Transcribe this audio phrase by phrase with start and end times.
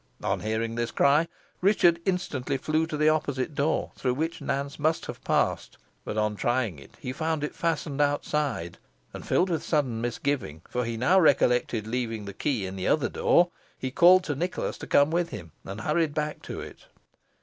[0.23, 1.27] On hearing this cry,
[1.61, 6.35] Richard instantly flew to the opposite door, through which Nance must have passed, but on
[6.35, 8.79] trying it he found it fastened outside;
[9.13, 13.09] and filled with sudden misgiving, for he now recollected leaving the key in the other
[13.09, 16.87] door, he called to Nicholas to come with him, and hurried back to it.